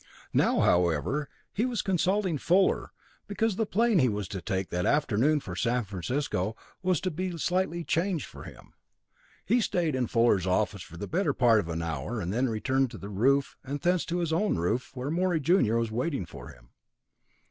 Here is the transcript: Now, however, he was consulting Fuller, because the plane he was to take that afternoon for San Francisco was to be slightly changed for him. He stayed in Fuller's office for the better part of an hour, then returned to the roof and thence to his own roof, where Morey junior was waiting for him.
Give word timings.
Now, 0.33 0.61
however, 0.61 1.29
he 1.53 1.63
was 1.63 1.83
consulting 1.83 2.39
Fuller, 2.39 2.89
because 3.27 3.55
the 3.55 3.67
plane 3.67 3.99
he 3.99 4.09
was 4.09 4.27
to 4.29 4.41
take 4.41 4.69
that 4.71 4.87
afternoon 4.87 5.41
for 5.41 5.55
San 5.55 5.83
Francisco 5.83 6.55
was 6.81 6.99
to 7.01 7.11
be 7.11 7.37
slightly 7.37 7.83
changed 7.83 8.25
for 8.25 8.45
him. 8.45 8.73
He 9.45 9.61
stayed 9.61 9.93
in 9.93 10.07
Fuller's 10.07 10.47
office 10.47 10.81
for 10.81 10.97
the 10.97 11.05
better 11.07 11.33
part 11.33 11.59
of 11.59 11.69
an 11.69 11.83
hour, 11.83 12.25
then 12.25 12.49
returned 12.49 12.89
to 12.89 12.97
the 12.97 13.09
roof 13.09 13.55
and 13.63 13.79
thence 13.79 14.03
to 14.05 14.17
his 14.17 14.33
own 14.33 14.55
roof, 14.57 14.89
where 14.95 15.11
Morey 15.11 15.39
junior 15.39 15.77
was 15.77 15.91
waiting 15.91 16.25
for 16.25 16.47
him. 16.49 16.69